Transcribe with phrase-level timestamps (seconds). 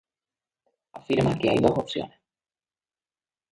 [0.93, 2.17] Afirma que hay dos opciones.